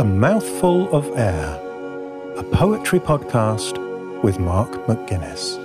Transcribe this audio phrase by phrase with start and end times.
[0.00, 1.60] A Mouthful of Air,
[2.38, 3.76] a poetry podcast
[4.22, 5.58] with Mark McGuinness.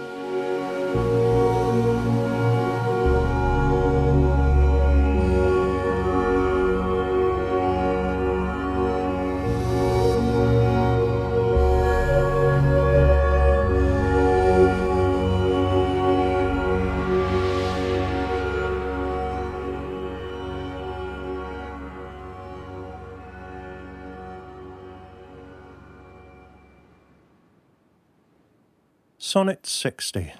[29.45, 30.33] Sonnet 60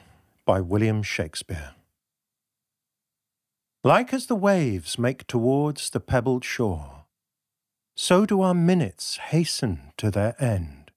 [0.48, 1.76] by William Shakespeare.
[3.84, 7.06] Like as the waves make towards the pebbled shore,
[7.96, 10.90] so do our minutes hasten to their end,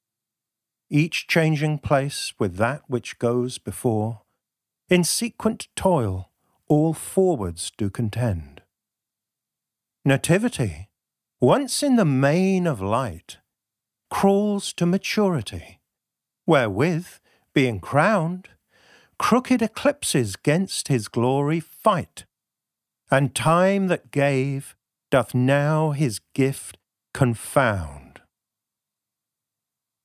[0.88, 4.22] each changing place with that which goes before.
[4.88, 6.30] In sequent toil,
[6.66, 8.62] all forwards do contend.
[10.06, 10.88] Nativity,
[11.42, 13.36] once in the main of light,
[14.08, 15.80] crawls to maturity,
[16.46, 17.18] wherewith
[17.58, 18.48] being crowned,
[19.18, 22.24] crooked eclipses gainst his glory fight,
[23.10, 24.76] and time that gave
[25.10, 26.78] doth now his gift
[27.12, 28.20] confound.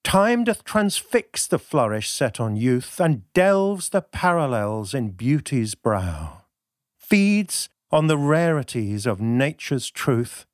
[0.04, 6.46] Time doth transfix the flourish set on youth, and delves the parallels in beauty's brow,
[6.98, 10.48] feeds on the rarities of nature's truth,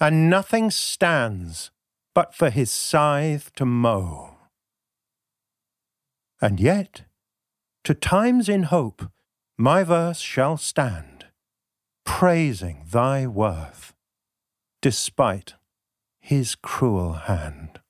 [0.00, 1.70] and nothing stands
[2.12, 4.39] but for his scythe to mow.
[6.40, 7.02] And yet,
[7.84, 9.10] to times in hope,
[9.58, 11.26] my verse shall stand,
[12.04, 13.94] praising thy worth,
[14.80, 15.54] despite
[16.18, 17.80] his cruel hand.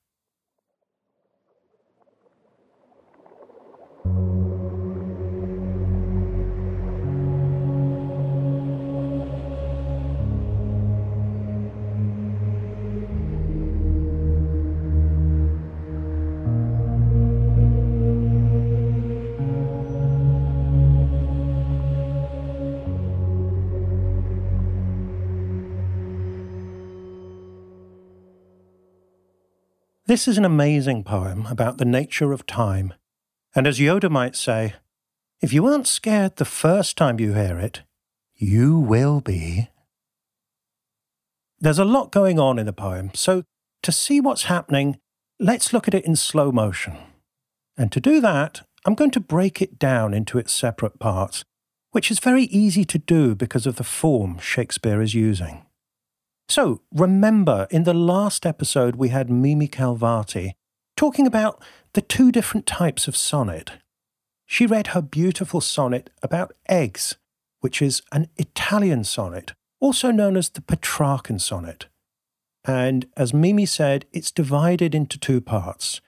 [30.11, 32.93] This is an amazing poem about the nature of time,
[33.55, 34.73] and as Yoda might say,
[35.39, 37.83] if you aren't scared the first time you hear it,
[38.35, 39.69] you will be.
[41.61, 43.43] There's a lot going on in the poem, so
[43.83, 44.97] to see what's happening,
[45.39, 46.97] let's look at it in slow motion.
[47.77, 51.45] And to do that, I'm going to break it down into its separate parts,
[51.91, 55.65] which is very easy to do because of the form Shakespeare is using.
[56.51, 60.51] So, remember, in the last episode, we had Mimi Khalvati
[60.97, 61.63] talking about
[61.93, 63.71] the two different types of sonnet.
[64.47, 67.15] She read her beautiful sonnet about eggs,
[67.61, 71.85] which is an Italian sonnet, also known as the Petrarchan sonnet.
[72.65, 76.01] And as Mimi said, it's divided into two parts.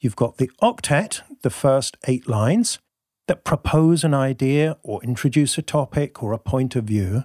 [0.00, 2.80] You've got the octet, the first eight lines,
[3.28, 7.22] that propose an idea or introduce a topic or a point of view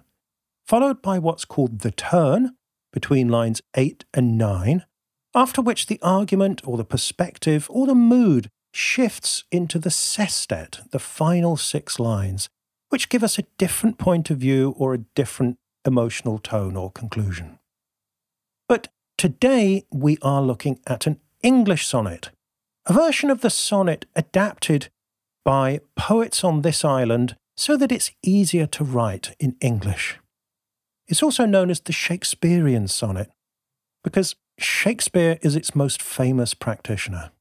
[0.65, 2.55] followed by what's called the turn
[2.93, 4.85] between lines 8 and 9,
[5.33, 10.99] after which the argument or the perspective or the mood shifts into the sestet, the
[10.99, 12.49] final six lines,
[12.89, 17.59] which give us a different point of view or a different emotional tone or conclusion.
[18.67, 22.29] But today we are looking at an English sonnet,
[22.85, 24.89] a version of the sonnet adapted
[25.43, 30.20] by poets on this island so that it's easier to write in English.
[31.11, 33.29] It's also known as the Shakespearean sonnet
[34.01, 37.31] because Shakespeare is its most famous practitioner.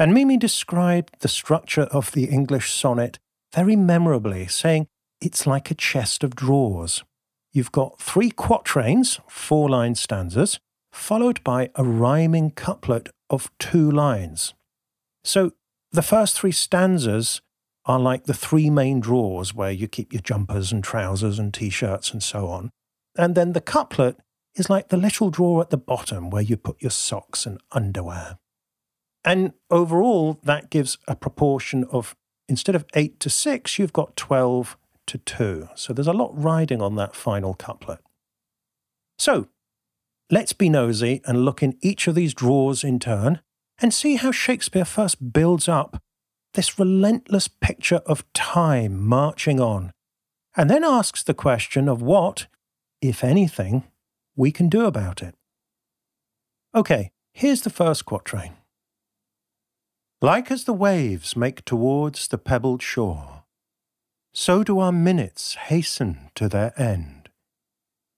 [0.00, 3.20] And Mimi described the structure of the English sonnet
[3.54, 4.88] very memorably, saying
[5.20, 7.04] it's like a chest of drawers.
[7.52, 10.58] You've got three quatrains, four line stanzas,
[10.90, 14.54] followed by a rhyming couplet of two lines.
[15.22, 15.52] So
[15.92, 17.42] the first three stanzas
[17.84, 21.68] are like the three main drawers where you keep your jumpers and trousers and t
[21.68, 22.70] shirts and so on.
[23.16, 24.16] And then the couplet
[24.54, 28.38] is like the little drawer at the bottom where you put your socks and underwear.
[29.24, 32.16] And overall, that gives a proportion of
[32.48, 34.76] instead of 8 to 6, you've got 12
[35.06, 35.68] to 2.
[35.74, 38.00] So there's a lot riding on that final couplet.
[39.18, 39.48] So
[40.30, 43.40] let's be nosy and look in each of these drawers in turn
[43.80, 46.02] and see how Shakespeare first builds up
[46.54, 49.92] this relentless picture of time marching on,
[50.56, 52.46] and then asks the question of what,
[53.02, 53.84] if anything,
[54.36, 55.34] we can do about it.
[56.74, 58.52] Okay, here's the first quatrain.
[60.22, 63.42] Like as the waves make towards the pebbled shore,
[64.32, 67.28] so do our minutes hasten to their end,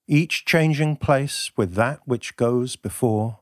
[0.07, 3.39] each changing place with that which goes before.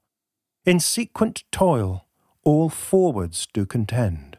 [0.65, 2.07] In sequent toil,
[2.43, 4.32] all forwards do contend.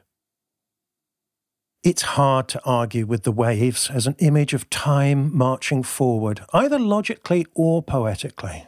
[1.85, 6.79] It's hard to argue with the waves as an image of time marching forward, either
[6.79, 8.67] logically or poetically.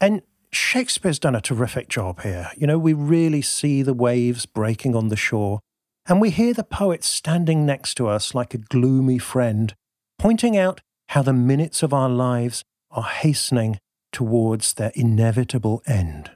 [0.00, 2.50] And Shakespeare's done a terrific job here.
[2.56, 5.60] You know, we really see the waves breaking on the shore,
[6.06, 9.74] and we hear the poet standing next to us like a gloomy friend,
[10.18, 10.80] pointing out
[11.10, 13.78] how the minutes of our lives are hastening
[14.12, 16.30] towards their inevitable end.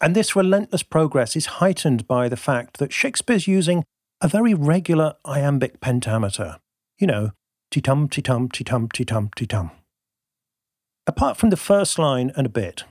[0.00, 3.84] And this relentless progress is heightened by the fact that Shakespeare's using
[4.20, 6.58] a very regular iambic pentameter.
[6.98, 7.30] You know,
[7.70, 9.70] ti-tum, ti-tum, ti-tum, ti-tum, ti-tum.
[11.06, 12.84] Apart from the first line and a bit.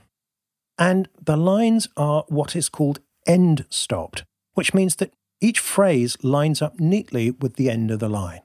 [0.78, 4.24] And the lines are what is called end stopped,
[4.54, 8.42] which means that each phrase lines up neatly with the end of the line.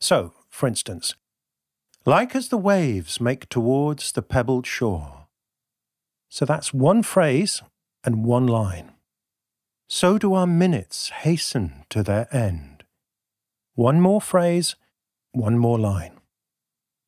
[0.00, 1.14] So, for instance,
[2.06, 5.26] like as the waves make towards the pebbled shore.
[6.28, 7.62] So that's one phrase
[8.04, 8.92] and one line.
[9.90, 12.84] So do our minutes hasten to their end.
[13.74, 14.76] One more phrase,
[15.32, 16.20] one more line.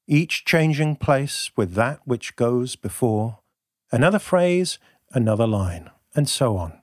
[0.08, 3.40] Each changing place with that which goes before,
[3.92, 4.78] another phrase,
[5.10, 6.80] another line, and so on.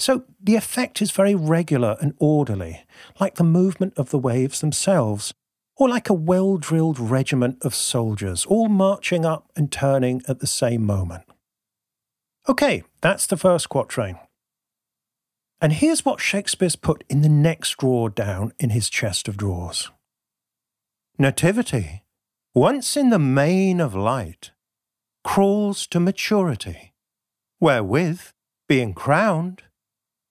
[0.00, 2.84] So the effect is very regular and orderly,
[3.20, 5.32] like the movement of the waves themselves,
[5.76, 10.46] or like a well drilled regiment of soldiers, all marching up and turning at the
[10.48, 11.22] same moment.
[12.48, 14.18] Okay, that's the first quatrain.
[15.60, 19.90] And here's what Shakespeare's put in the next drawer down in his chest of drawers.
[21.18, 22.04] Nativity,
[22.54, 24.50] once in the main of light,
[25.24, 26.92] crawls to maturity,
[27.58, 28.20] wherewith,
[28.68, 29.62] being crowned,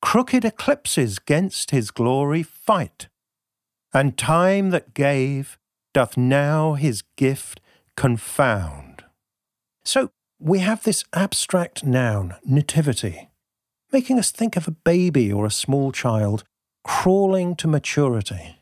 [0.01, 3.07] crooked eclipses gainst his glory fight
[3.93, 5.57] and time that gave
[5.93, 7.61] doth now his gift
[7.97, 9.03] confound.
[9.83, 13.29] So we have this abstract noun, nativity,
[13.95, 16.43] making us think of a baby or a small child
[16.83, 18.61] crawling to maturity.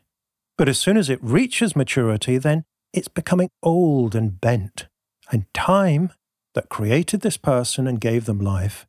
[0.56, 4.86] But as soon as it reaches maturity, then it's becoming old and bent,
[5.32, 6.12] and time
[6.54, 8.86] that created this person and gave them life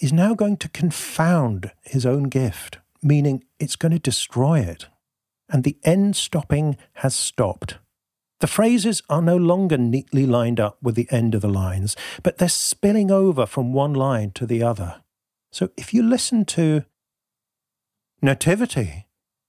[0.00, 4.86] is now going to confound his own gift, meaning it's going to destroy it
[5.48, 7.78] and the end stopping has stopped.
[8.40, 12.38] The phrases are no longer neatly lined up with the end of the lines, but
[12.38, 15.03] they're spilling over from one line to the other.
[15.54, 16.84] So if you listen to
[18.20, 19.06] Nativity,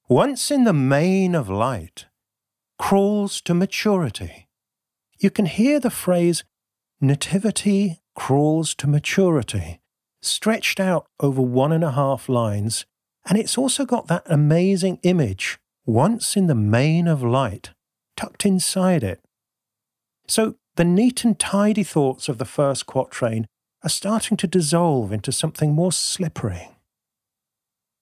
[0.08, 2.06] once in the main of light,
[2.78, 4.48] crawls to maturity,
[5.18, 6.44] you can hear the phrase
[7.02, 9.80] Nativity crawls to maturity
[10.22, 12.86] stretched out over one and a half lines,
[13.28, 15.58] and it's also got that amazing image
[15.88, 17.72] once in the main of light,
[18.16, 19.22] tucked inside it.
[20.28, 23.48] So the neat and tidy thoughts of the first quatrain
[23.86, 26.72] are starting to dissolve into something more slippery.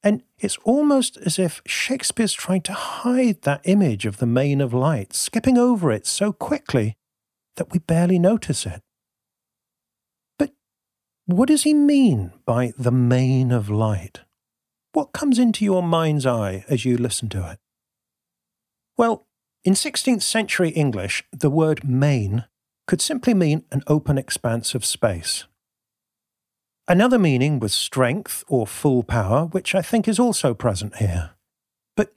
[0.01, 4.73] And it's almost as if Shakespeare's trying to hide that image of the main of
[4.73, 6.95] light, skipping over it so quickly
[7.57, 8.81] that we barely notice it.
[10.39, 10.51] But
[11.25, 14.21] what does he mean by the main of light?
[14.93, 17.59] What comes into your mind's eye as you listen to it?
[18.97, 19.27] Well,
[19.63, 22.45] in 16th century English, the word main
[22.87, 25.45] could simply mean an open expanse of space.
[26.87, 31.31] Another meaning was strength or full power, which I think is also present here.
[31.95, 32.13] But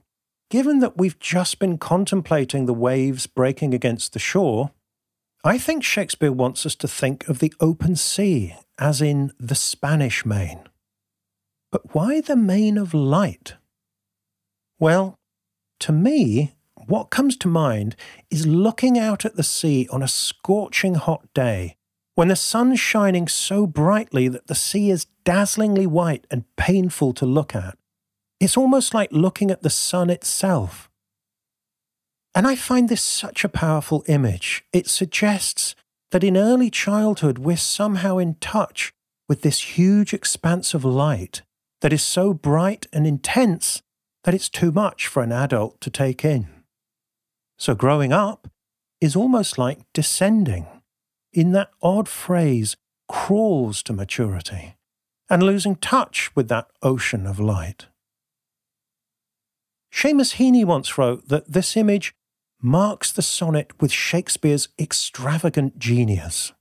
[0.51, 4.73] given that we've just been contemplating the waves breaking against the shore,
[5.45, 10.27] I think Shakespeare wants us to think of the open sea, as in the Spanish
[10.27, 10.69] main.
[11.71, 13.55] But why the main of light?
[14.81, 15.15] Well,
[15.81, 17.95] to me, what comes to mind
[18.31, 21.76] is looking out at the sea on a scorching hot day,
[22.17, 27.27] when the sun's shining so brightly that the sea is dazzlingly white and painful to
[27.27, 27.79] look at.
[28.41, 30.91] It's almost like looking at the sun itself.
[32.35, 34.65] And I find this such a powerful image.
[34.73, 35.75] It suggests
[36.11, 38.93] that in early childhood we're somehow in touch
[39.29, 41.43] with this huge expanse of light
[41.83, 43.83] that is so bright and intense
[44.25, 46.49] that it's too much for an adult to take in.
[47.59, 48.49] So growing up
[49.03, 50.67] is almost like descending.
[51.33, 52.77] In that odd phrase,
[53.09, 54.77] crawls to maturity
[55.29, 57.87] and losing touch with that ocean of light.
[59.93, 62.15] Seamus Heaney once wrote that this image
[62.61, 66.53] marks the sonnet with Shakespeare's extravagant genius.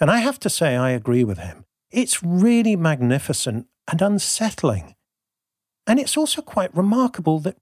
[0.00, 1.64] And I have to say, I agree with him.
[1.90, 4.94] It's really magnificent and unsettling.
[5.86, 7.56] And it's also quite remarkable that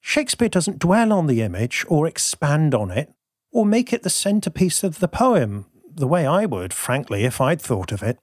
[0.00, 3.12] Shakespeare doesn't dwell on the image or expand on it
[3.52, 5.66] or make it the centerpiece of the poem,
[5.98, 8.18] the way I would, frankly, if I'd thought of it.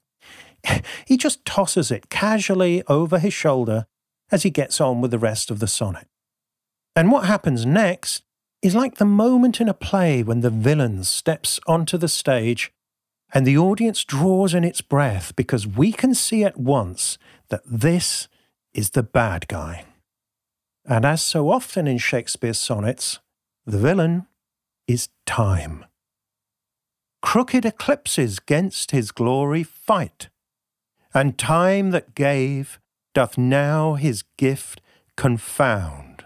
[1.06, 3.86] he just tosses it casually over his shoulder
[4.32, 6.08] as he gets on with the rest of the sonnet.
[6.96, 8.24] And what happens next
[8.62, 12.72] is like the moment in a play when the villain steps onto the stage
[13.34, 17.18] and the audience draws in its breath because we can see at once
[17.50, 18.28] that this
[18.74, 19.86] is the bad guy.
[20.86, 23.20] And as so often in Shakespeare's sonnets,
[23.66, 24.28] the villain
[24.88, 25.86] is time.
[27.26, 30.30] Crooked eclipses gainst his glory fight,
[31.12, 32.80] and time that gave
[33.16, 34.80] doth now his gift
[35.18, 36.24] confound.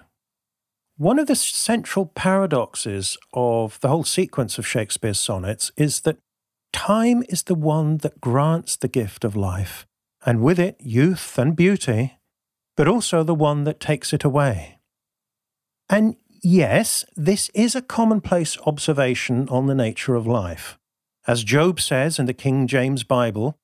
[0.98, 6.18] One of the central paradoxes of the whole sequence of Shakespeare's sonnets is that
[6.74, 9.88] time is the one that grants the gift of life,
[10.26, 12.18] and with it youth and beauty,
[12.76, 14.80] but also the one that takes it away.
[15.90, 20.76] And yes, this is a commonplace observation on the nature of life.
[21.28, 23.58] As Job says in the King James Bible,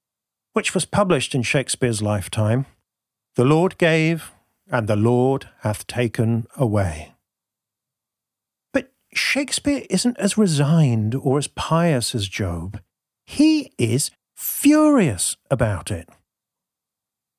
[0.54, 2.66] which was published in Shakespeare's lifetime,
[3.36, 4.32] the Lord gave,
[4.72, 7.14] and the Lord hath taken away.
[8.74, 12.80] But Shakespeare isn't as resigned or as pious as Job.
[13.26, 16.10] He is furious about it.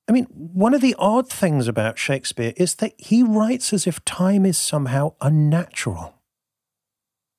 [0.09, 4.05] I mean, one of the odd things about Shakespeare is that he writes as if
[4.05, 6.15] time is somehow unnatural.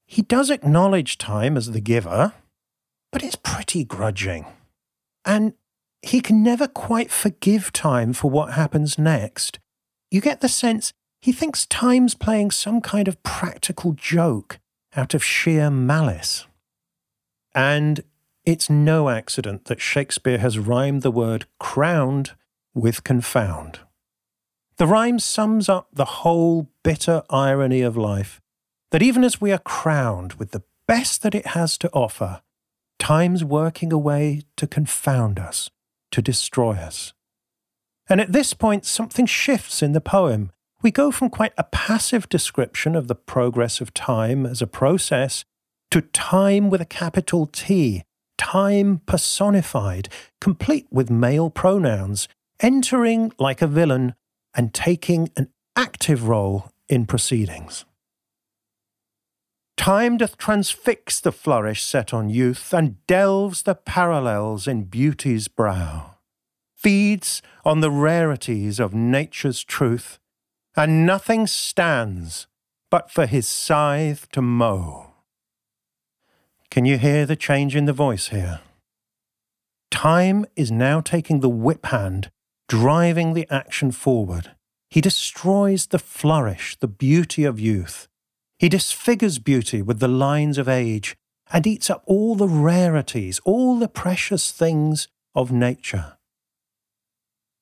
[0.06, 2.34] He does acknowledge time as the giver,
[3.18, 4.46] but it's pretty grudging.
[5.26, 5.54] And
[6.04, 9.58] he can never quite forgive time for what happens next.
[10.12, 14.60] You get the sense he thinks time's playing some kind of practical joke
[14.96, 16.46] out of sheer malice.
[17.56, 18.04] And
[18.46, 22.34] it's no accident that Shakespeare has rhymed the word crowned
[22.76, 23.80] with confound.
[24.76, 28.40] The rhyme sums up the whole bitter irony of life
[28.92, 32.44] that even as we are crowned with the best that it has to offer,
[33.00, 35.70] time's working away to confound us,
[36.12, 37.14] to destroy us.
[38.10, 40.52] And at this point, something shifts in the poem.
[40.82, 45.44] We go from quite a passive description of the progress of time as a process
[45.92, 48.04] to time with a capital T,
[48.38, 52.28] time personified, complete with male pronouns,
[52.60, 54.16] entering like a villain
[54.56, 57.86] and taking an active role in proceedings.
[59.78, 66.16] Time doth transfix the flourish set on youth, and delves the parallels in beauty's brow,
[66.76, 70.20] feeds on the rarities of nature's truth,
[70.76, 72.48] and nothing stands
[72.90, 75.14] but for his scythe to mow.
[76.70, 78.60] Can you hear the change in the voice here?
[79.90, 82.30] Time is now taking the whip hand
[82.68, 84.52] driving the action forward.
[84.90, 88.08] He destroys the flourish, the beauty of youth.
[88.58, 91.16] He disfigures beauty with the lines of age
[91.52, 96.18] and eats up all the rarities, all the precious things of nature.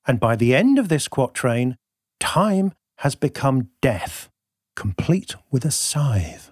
[0.07, 1.77] And by the end of this quatrain,
[2.19, 4.29] time has become death,
[4.75, 6.51] complete with a scythe.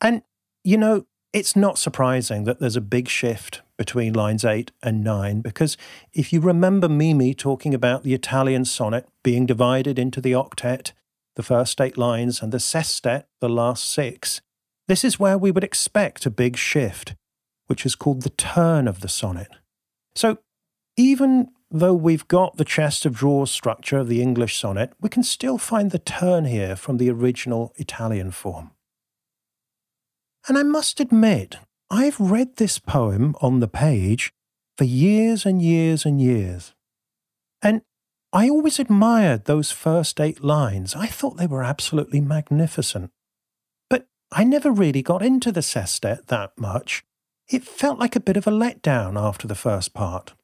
[0.00, 0.22] And,
[0.62, 5.40] you know, it's not surprising that there's a big shift between lines 8 and 9
[5.40, 5.76] because
[6.12, 10.92] if you remember Mimi talking about the Italian sonnet being divided into the octet,
[11.36, 14.40] the first eight lines, and the sestet, the last six,
[14.88, 17.14] this is where we would expect a big shift,
[17.66, 19.48] which is called the turn of the sonnet.
[20.14, 20.38] So
[20.96, 25.22] even though we've got the chest of drawers structure of the English sonnet, we can
[25.22, 28.70] still find the turn here from the original Italian form.
[30.48, 31.56] And I must admit,
[31.90, 34.32] I've read this poem on the page
[34.78, 36.72] for years and years and years.
[37.62, 37.82] And
[38.36, 40.94] I always admired those first eight lines.
[40.94, 43.10] I thought they were absolutely magnificent.
[43.88, 47.02] But I never really got into the sestet that much.
[47.48, 50.34] It felt like a bit of a letdown after the first part.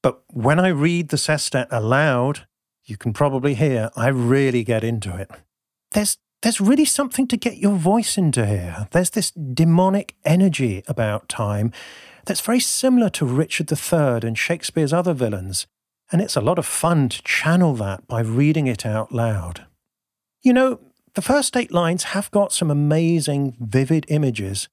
[0.00, 2.46] But when I read the sestet aloud,
[2.84, 5.28] you can probably hear I really get into it.
[5.90, 8.86] There's there's really something to get your voice into here.
[8.92, 11.72] There's this demonic energy about time
[12.24, 15.66] that's very similar to Richard III and Shakespeare's other villains,
[16.10, 19.66] and it's a lot of fun to channel that by reading it out loud.
[20.42, 20.80] You know,
[21.14, 24.68] the first eight lines have got some amazing, vivid images,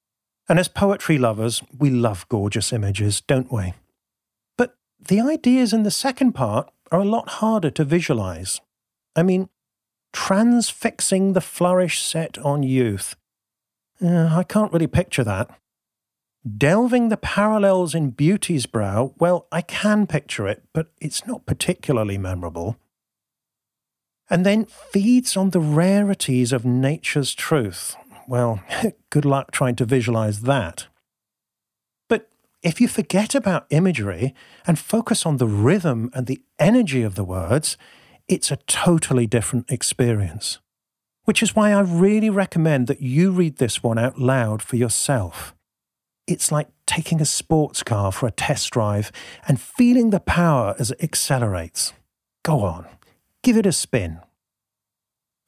[0.47, 3.73] and as poetry lovers, we love gorgeous images, don't we?
[4.57, 8.61] But the ideas in the second part are a lot harder to visualize.
[9.15, 9.49] I mean,
[10.13, 13.15] transfixing the flourish set on youth.
[14.01, 15.49] Uh, I can't really picture that.
[16.45, 22.19] Delving the parallels in beauty's brow, well, I can picture it, but it's not particularly
[22.19, 22.77] memorable.
[24.29, 27.95] And then feeds on the rarities of nature's truth.
[28.27, 28.61] Well,
[29.09, 30.85] good luck trying to visualize that.
[32.07, 32.29] But
[32.61, 34.35] if you forget about imagery
[34.67, 37.75] and focus on the rhythm and the energy of the words,
[38.27, 40.59] it's a totally different experience.
[41.23, 45.54] Which is why I really recommend that you read this one out loud for yourself.
[46.27, 49.11] It's like taking a sports car for a test drive
[49.47, 51.93] and feeling the power as it accelerates.
[52.43, 52.87] Go on,
[53.43, 54.19] give it a spin.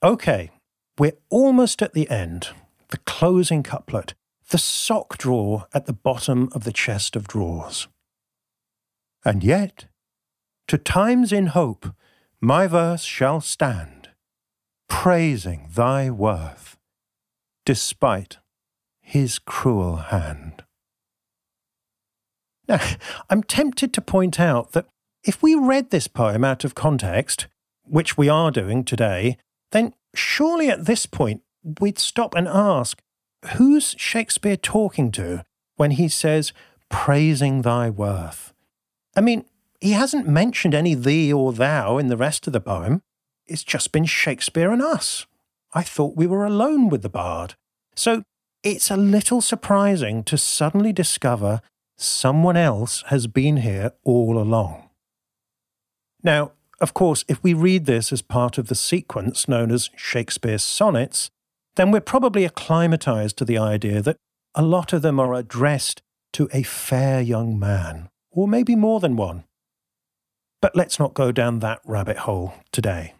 [0.03, 0.51] Okay,
[0.99, 2.49] we're almost at the end,
[2.89, 4.13] the closing couplet,
[4.49, 7.87] the sock drawer at the bottom of the chest of drawers.
[9.25, 9.87] And yet,
[10.67, 11.87] to times in hope,
[12.39, 14.09] my verse shall stand,
[14.87, 16.77] praising thy worth,
[17.65, 18.37] despite
[19.01, 20.63] his cruel hand.
[22.67, 22.79] Now,
[23.29, 24.85] I'm tempted to point out that
[25.23, 27.47] if we read this poem out of context,
[27.83, 29.37] which we are doing today,
[29.71, 31.41] then surely at this point
[31.81, 32.99] we'd stop and ask
[33.55, 35.43] who's Shakespeare talking to
[35.75, 36.53] when he says,
[36.89, 38.53] praising thy worth?
[39.15, 39.45] I mean,
[39.79, 43.01] he hasn't mentioned any thee or thou in the rest of the poem.
[43.45, 45.25] It's just been Shakespeare and us.
[45.73, 47.55] I thought we were alone with the bard.
[47.95, 48.23] So
[48.63, 51.61] it's a little surprising to suddenly discover
[51.97, 54.89] someone else has been here all along.
[56.23, 60.63] Now, of course, if we read this as part of the sequence known as Shakespeare's
[60.63, 61.29] sonnets,
[61.75, 64.17] then we're probably acclimatized to the idea that
[64.53, 66.01] a lot of them are addressed
[66.33, 69.43] to a fair young man, or maybe more than one.
[70.61, 73.13] But let's not go down that rabbit hole today.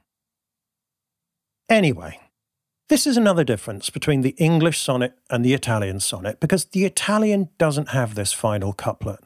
[1.69, 2.19] Anyway,
[2.89, 7.50] this is another difference between the English sonnet and the Italian sonnet because the Italian
[7.58, 9.20] doesn't have this final couplet.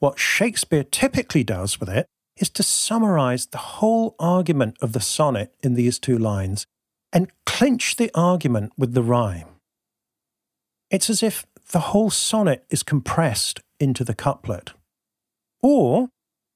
[0.00, 5.54] What Shakespeare typically does with it is to summarize the whole argument of the sonnet
[5.62, 6.66] in these two lines
[7.12, 9.48] and clinch the argument with the rhyme.
[10.90, 14.72] It's as if the whole sonnet is compressed into the couplet.
[15.62, 16.08] Or,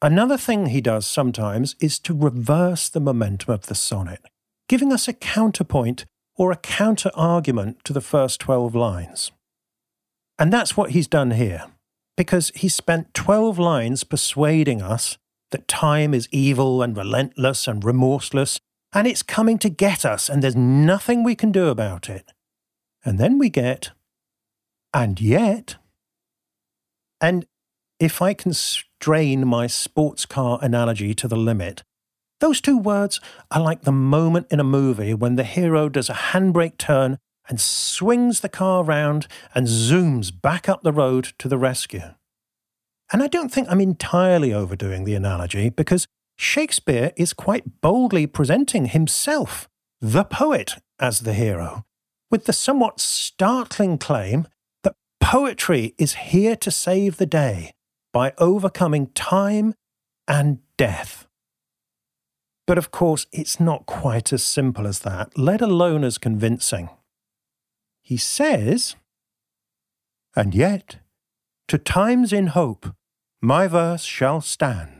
[0.02, 4.20] another thing he does sometimes is to reverse the momentum of the sonnet,
[4.68, 6.04] giving us a counterpoint
[6.36, 9.32] or a counter argument to the first 12 lines.
[10.38, 11.64] And that's what he's done here,
[12.16, 15.18] because he spent 12 lines persuading us
[15.50, 18.60] that time is evil and relentless and remorseless
[18.92, 22.32] and it's coming to get us, and there's nothing we can do about it.
[23.04, 23.90] And then we get,
[24.94, 25.76] and yet,
[27.20, 27.46] and
[28.00, 31.82] if I can strain my sports car analogy to the limit,
[32.40, 33.20] those two words
[33.50, 37.60] are like the moment in a movie when the hero does a handbrake turn and
[37.60, 42.14] swings the car round and zooms back up the road to the rescue.
[43.12, 48.86] And I don't think I'm entirely overdoing the analogy because Shakespeare is quite boldly presenting
[48.86, 49.68] himself,
[50.00, 51.84] the poet, as the hero,
[52.30, 54.46] with the somewhat startling claim
[54.84, 57.72] that poetry is here to save the day
[58.12, 59.74] by overcoming time
[60.28, 61.27] and death.
[62.68, 66.90] But of course, it's not quite as simple as that, let alone as convincing.
[68.00, 68.94] He says,
[70.36, 70.98] And yet,
[71.66, 72.94] to times in hope,
[73.42, 74.98] my verse shall stand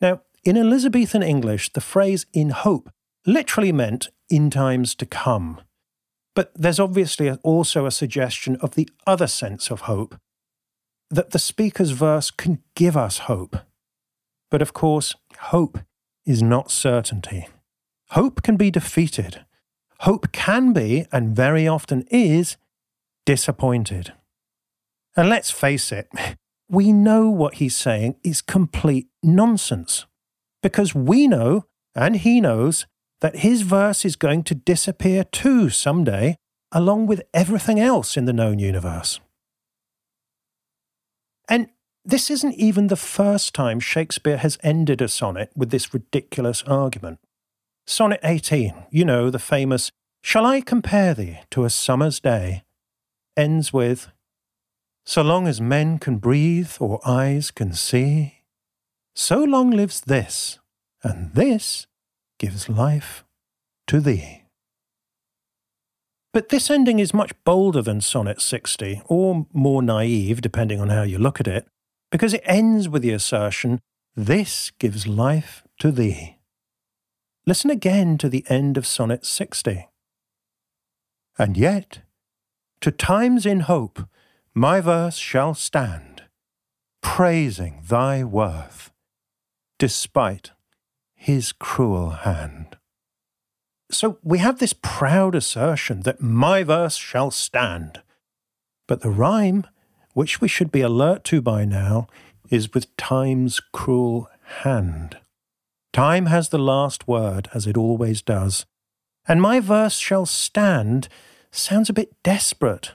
[0.00, 2.90] now, in Elizabethan English, the phrase in hope
[3.24, 5.60] literally meant in times to come.
[6.34, 10.16] But there's obviously also a suggestion of the other sense of hope,
[11.10, 13.56] that the speaker's verse can give us hope.
[14.50, 15.78] But of course, hope
[16.26, 17.48] is not certainty.
[18.10, 19.44] Hope can be defeated.
[20.00, 22.56] Hope can be, and very often is,
[23.24, 24.12] disappointed.
[25.16, 26.08] And let's face it,
[26.68, 30.04] we know what he's saying is complete nonsense.
[30.62, 32.86] Because we know, and he knows,
[33.20, 36.36] that his verse is going to disappear too someday,
[36.72, 39.20] along with everything else in the known universe.
[41.48, 41.68] And
[42.06, 47.18] this isn't even the first time Shakespeare has ended a sonnet with this ridiculous argument.
[47.84, 49.90] Sonnet 18, you know, the famous,
[50.22, 52.62] Shall I compare thee to a summer's day,
[53.36, 54.08] ends with,
[55.04, 58.42] so long as men can breathe or eyes can see,
[59.14, 60.60] so long lives this,
[61.02, 61.86] and this
[62.38, 63.24] gives life
[63.88, 64.44] to thee.
[66.32, 71.02] But this ending is much bolder than Sonnet 60, or more naive, depending on how
[71.02, 71.66] you look at it,
[72.10, 73.80] because it ends with the assertion,
[74.14, 76.38] This gives life to thee.
[77.46, 79.88] Listen again to the end of Sonnet 60.
[81.38, 82.00] And yet,
[82.80, 84.08] to times in hope,
[84.54, 86.22] my verse shall stand,
[87.02, 88.90] praising thy worth,
[89.78, 90.52] despite
[91.14, 92.76] his cruel hand.
[93.90, 98.02] So we have this proud assertion that my verse shall stand,
[98.88, 99.66] but the rhyme
[100.16, 102.06] which we should be alert to by now,
[102.48, 104.30] is with time's cruel
[104.62, 105.18] hand.
[105.92, 108.64] Time has the last word, as it always does,
[109.28, 111.10] and my verse shall stand
[111.50, 112.92] sounds a bit desperate,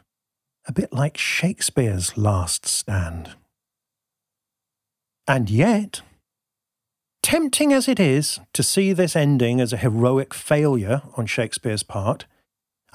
[0.67, 3.35] a bit like Shakespeare's last stand.
[5.27, 6.01] And yet,
[7.21, 12.25] tempting as it is to see this ending as a heroic failure on Shakespeare's part,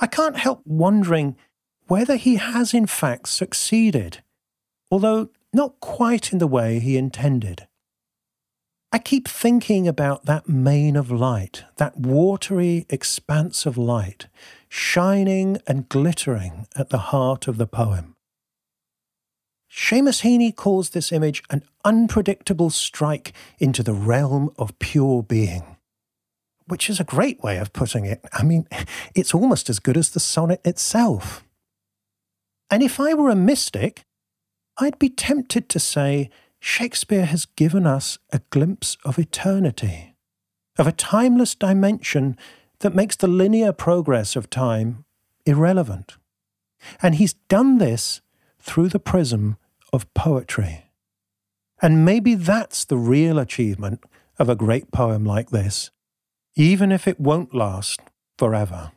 [0.01, 1.37] I can't help wondering
[1.87, 4.23] whether he has in fact succeeded,
[4.91, 7.67] although not quite in the way he intended.
[8.93, 14.27] I keep thinking about that main of light, that watery expanse of light,
[14.69, 18.15] shining and glittering at the heart of the poem.
[19.71, 25.77] Seamus Heaney calls this image an unpredictable strike into the realm of pure being,
[26.67, 28.25] which is a great way of putting it.
[28.33, 28.67] I mean,
[29.15, 31.46] it's almost as good as the sonnet itself.
[32.71, 34.03] And if I were a mystic,
[34.79, 40.15] I'd be tempted to say Shakespeare has given us a glimpse of eternity,
[40.79, 42.37] of a timeless dimension
[42.81, 45.05] that makes the linear progress of time
[45.45, 46.17] irrelevant.
[47.01, 48.21] And he's done this
[48.61, 49.57] through the prism
[49.93, 50.87] of poetry.
[51.81, 54.03] And maybe that's the real achievement
[54.39, 55.91] of a great poem like this,
[56.55, 58.01] even if it won't last
[58.39, 58.93] forever.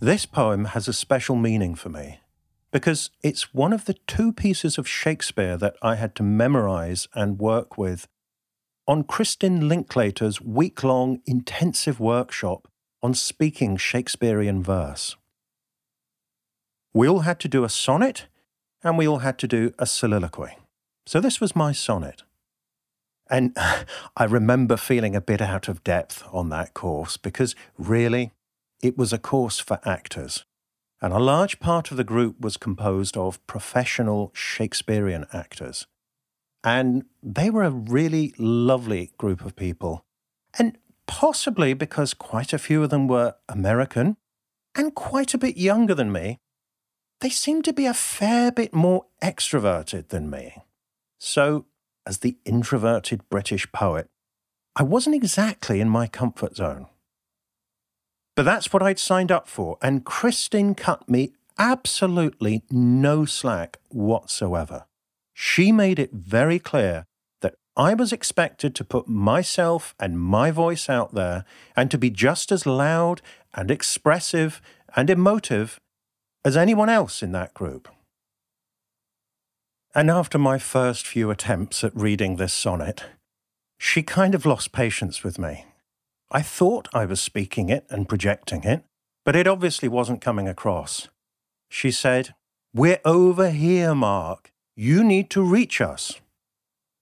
[0.00, 2.20] This poem has a special meaning for me
[2.70, 7.38] because it's one of the two pieces of Shakespeare that I had to memorize and
[7.38, 8.06] work with
[8.86, 12.68] on Kristin Linklater's week long intensive workshop
[13.02, 15.16] on speaking Shakespearean verse.
[16.92, 18.26] We all had to do a sonnet
[18.84, 20.58] and we all had to do a soliloquy.
[21.06, 22.22] So this was my sonnet.
[23.30, 23.56] And
[24.16, 28.32] I remember feeling a bit out of depth on that course because really,
[28.82, 30.44] it was a course for actors.
[31.00, 35.86] And a large part of the group was composed of professional Shakespearean actors.
[36.64, 40.04] And they were a really lovely group of people.
[40.58, 44.16] And possibly because quite a few of them were American
[44.74, 46.38] and quite a bit younger than me,
[47.20, 50.64] they seemed to be a fair bit more extroverted than me.
[51.18, 51.66] So,
[52.06, 54.08] as the introverted British poet,
[54.74, 56.86] I wasn't exactly in my comfort zone.
[58.36, 64.84] But that's what I'd signed up for, and Kristin cut me absolutely no slack whatsoever.
[65.32, 67.06] She made it very clear
[67.40, 72.10] that I was expected to put myself and my voice out there and to be
[72.10, 73.22] just as loud
[73.54, 74.60] and expressive
[74.94, 75.80] and emotive
[76.44, 77.88] as anyone else in that group.
[79.94, 83.04] And after my first few attempts at reading this sonnet,
[83.78, 85.64] she kind of lost patience with me
[86.30, 88.84] I thought I was speaking it and projecting it,
[89.24, 91.08] but it obviously wasn't coming across.
[91.68, 92.34] She said,
[92.74, 94.52] We're over here, Mark.
[94.74, 96.20] You need to reach us.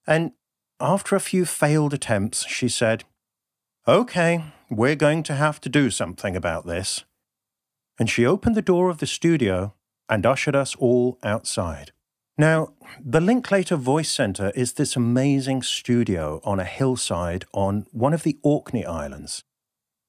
[0.07, 0.31] And
[0.79, 3.03] after a few failed attempts, she said,
[3.87, 7.03] OK, we're going to have to do something about this.
[7.99, 9.73] And she opened the door of the studio
[10.09, 11.91] and ushered us all outside.
[12.37, 18.23] Now, the Linklater Voice Centre is this amazing studio on a hillside on one of
[18.23, 19.45] the Orkney Islands.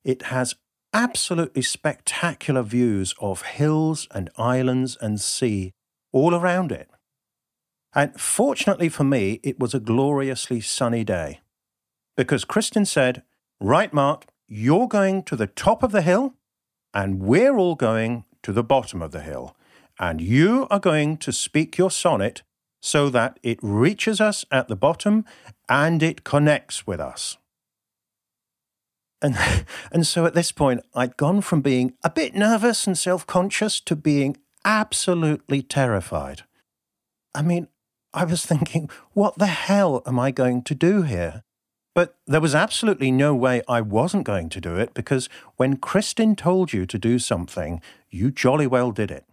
[0.02, 0.56] It has
[0.92, 5.72] absolutely spectacular views of hills and islands and sea
[6.10, 6.88] all around it.
[7.94, 11.42] And fortunately for me, it was a gloriously sunny day.
[12.16, 13.22] Because Kristin said,
[13.60, 16.34] Right, Mark, you're going to the top of the hill,
[16.92, 19.56] and we're all going to the bottom of the hill
[19.98, 22.42] and you are going to speak your sonnet
[22.80, 25.24] so that it reaches us at the bottom
[25.68, 27.36] and it connects with us.
[29.22, 29.36] And,
[29.92, 33.80] and so at this point, I'd gone from being a bit nervous and self conscious
[33.80, 36.42] to being absolutely terrified.
[37.34, 37.68] I mean,
[38.12, 41.42] I was thinking, what the hell am I going to do here?
[41.94, 46.36] But there was absolutely no way I wasn't going to do it because when Kristin
[46.36, 47.80] told you to do something,
[48.10, 49.24] you jolly well did it.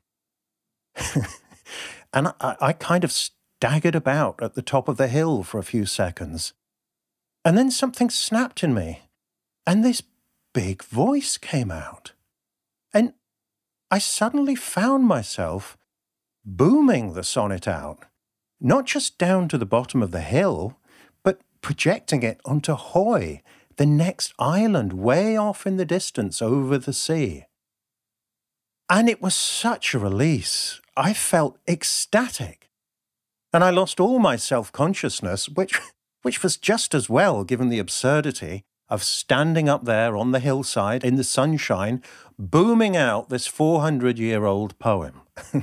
[2.13, 5.63] and I, I kind of staggered about at the top of the hill for a
[5.63, 6.53] few seconds.
[7.45, 9.01] And then something snapped in me,
[9.67, 10.01] and this
[10.53, 12.13] big voice came out.
[12.93, 13.13] And
[13.91, 15.77] I suddenly found myself
[16.45, 18.05] booming the sonnet out,
[18.59, 20.77] not just down to the bottom of the hill,
[21.23, 23.41] but projecting it onto Hoy,
[23.77, 27.45] the next island way off in the distance over the sea.
[28.89, 30.79] And it was such a release.
[30.95, 32.69] I felt ecstatic.
[33.51, 35.79] And I lost all my self consciousness, which
[36.23, 41.03] which was just as well given the absurdity of standing up there on the hillside
[41.03, 42.01] in the sunshine,
[42.37, 45.21] booming out this 400 year old poem.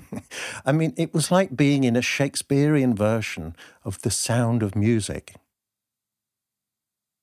[0.67, 5.35] I mean, it was like being in a Shakespearean version of The Sound of Music.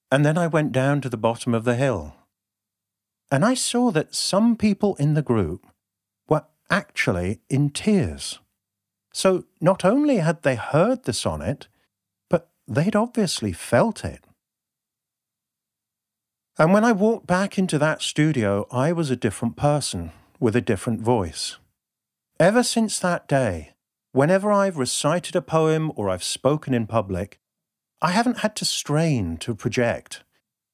[0.09, 2.15] And then I went down to the bottom of the hill.
[3.29, 5.67] And I saw that some people in the group
[6.69, 8.39] actually in tears.
[9.13, 11.67] So not only had they heard the sonnet,
[12.29, 14.23] but they'd obviously felt it.
[16.59, 20.61] And when I walked back into that studio, I was a different person with a
[20.61, 21.57] different voice.
[22.39, 23.73] Ever since that day,
[24.11, 27.39] whenever I've recited a poem or I've spoken in public,
[28.01, 30.23] I haven't had to strain to project.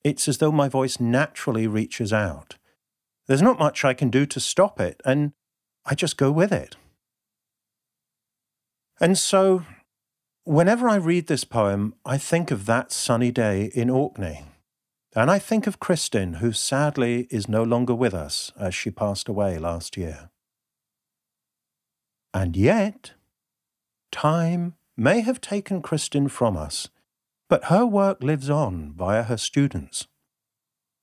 [0.04, 2.58] It's as though my voice naturally reaches out.
[3.28, 5.32] There's not much I can do to stop it, and
[5.86, 6.76] I just go with it.
[9.00, 9.66] And so,
[10.46, 14.46] whenever I read this poem, I think of that sunny day in Orkney.
[15.16, 19.28] And I think of Kristin, who sadly is no longer with us as she passed
[19.28, 20.30] away last year.
[22.34, 23.12] And yet,
[24.12, 26.90] time may have taken Kristin from us,
[27.48, 30.08] but her work lives on via her students.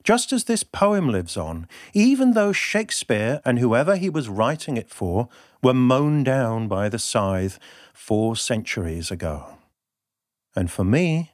[0.02, 4.90] Just as this poem lives on, even though Shakespeare and whoever he was writing it
[4.90, 5.28] for
[5.62, 7.58] were mown down by the scythe
[7.92, 9.58] four centuries ago.
[10.56, 11.32] And for me,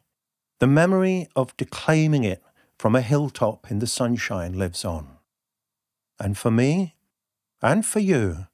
[0.59, 2.43] the memory of declaiming it
[2.79, 5.09] from a hilltop in the sunshine lives on.
[6.19, 6.95] And for me,
[7.63, 8.47] and for you,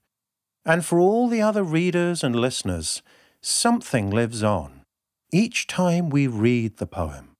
[0.65, 3.03] and for all the other readers and listeners,
[3.41, 4.83] something lives on
[5.33, 7.32] each time we read the poem,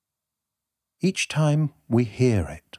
[1.03, 2.77] each time we hear it.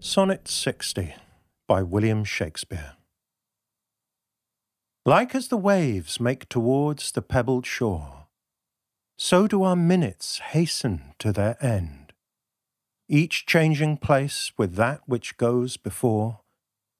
[0.00, 1.14] Sonnet 60
[1.66, 2.92] by William Shakespeare.
[5.06, 8.26] Like as the waves make towards the pebbled shore,
[9.16, 11.99] so do our minutes hasten to their end.
[13.12, 16.42] Each changing place with that which goes before,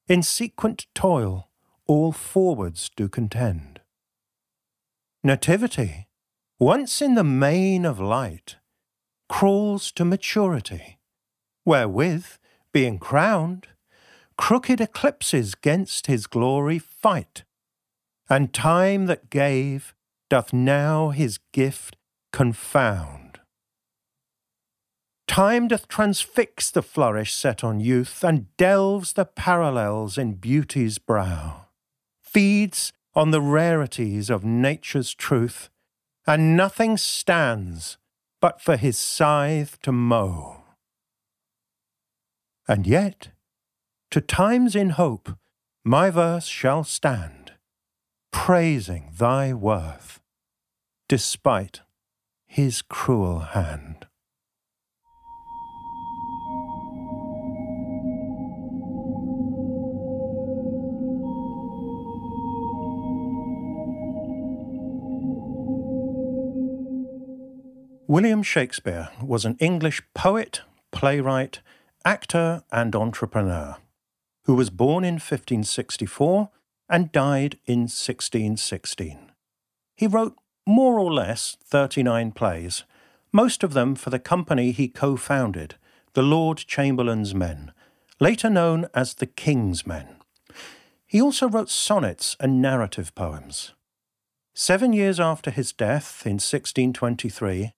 [0.09, 1.49] in sequent toil
[1.87, 3.81] all forwards do contend.
[5.23, 6.09] Nativity,
[6.59, 8.57] once in the main of light,
[9.29, 10.99] crawls to maturity,
[11.65, 12.27] wherewith,
[12.73, 13.69] being crowned,
[14.37, 17.45] crooked eclipses gainst his glory fight,
[18.29, 19.95] and time that gave
[20.29, 21.95] doth now his gift
[22.33, 23.20] confound.
[25.31, 31.67] Time doth transfix the flourish set on youth, and delves the parallels in beauty's brow,
[32.21, 35.71] feeds on the rarities of nature's truth,
[36.27, 37.97] and nothing stands
[38.41, 40.65] but for his scythe to mow.
[42.67, 43.29] And yet,
[44.11, 45.39] to times in hope,
[45.85, 47.53] my verse shall stand,
[48.33, 50.21] praising thy worth,
[51.09, 51.83] despite
[52.49, 54.09] his cruel hand.
[68.11, 71.61] William Shakespeare was an English poet, playwright,
[72.05, 73.77] actor, and entrepreneur
[74.47, 76.51] who was born in 1564
[76.89, 79.31] and died in 1616.
[79.95, 80.35] He wrote
[80.67, 82.83] more or less 39 plays,
[83.33, 85.77] most of them for the company he co founded,
[86.15, 87.71] the Lord Chamberlain's Men,
[88.19, 90.17] later known as the King's Men.
[91.07, 93.73] He also wrote sonnets and narrative poems.
[94.53, 97.73] Seven years after his death in 1623,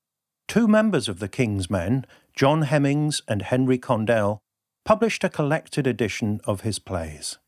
[0.49, 4.43] two members of the King's Men, John Hemmings and Henry Condell,
[4.85, 7.39] published a collected edition of his plays.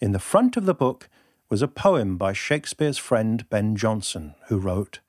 [0.00, 1.08] In the front of the book
[1.48, 5.00] was a poem by Shakespeare's friend Ben Jonson, who wrote,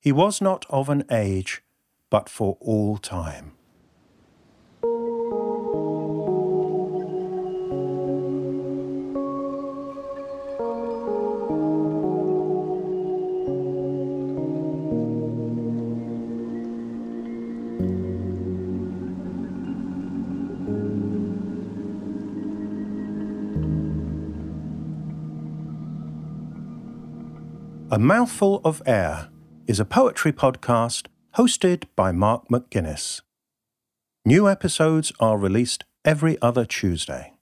[0.00, 1.62] He was not of an age,
[2.10, 3.52] but for all time.
[27.92, 29.30] A Mouthful of Air
[29.66, 33.20] is a poetry podcast hosted by Mark McGuinness.
[34.24, 37.32] New episodes are released every other Tuesday.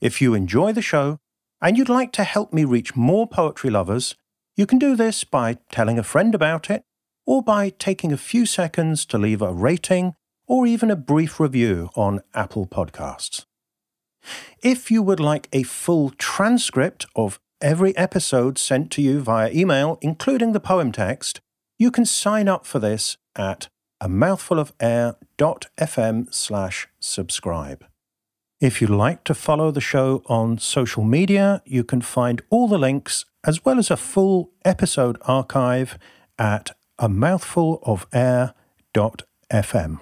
[0.00, 1.18] If you enjoy the show
[1.60, 4.14] and you'd like to help me reach more poetry lovers,
[4.54, 6.84] you can do this by telling a friend about it,
[7.26, 10.14] or by taking a few seconds to leave a rating
[10.46, 13.46] or even a brief review on Apple Podcasts.
[14.62, 19.96] If you would like a full transcript of every episode sent to you via email,
[20.02, 21.40] including the poem text,
[21.78, 23.68] you can sign up for this at
[24.00, 27.86] a mouthfulofair.fm slash subscribe.
[28.60, 32.78] If you'd like to follow the show on social media, you can find all the
[32.78, 35.98] links as well as a full episode archive
[36.38, 40.00] at a mouthfulofair.fm.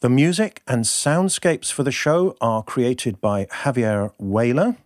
[0.00, 4.78] The music and soundscapes for the show are created by Javier Weyler.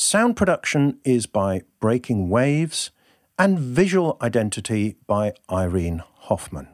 [0.00, 2.92] Sound production is by Breaking Waves,
[3.36, 6.68] and visual identity by Irene Hoffman.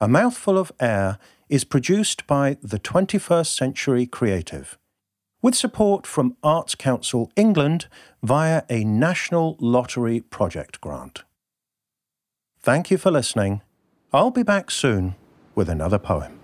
[0.00, 4.76] A Mouthful of Air is produced by the 21st Century Creative,
[5.40, 7.86] with support from Arts Council England
[8.24, 11.22] via a National Lottery Project grant.
[12.58, 13.62] Thank you for listening.
[14.12, 15.14] I'll be back soon
[15.54, 16.39] with another poem.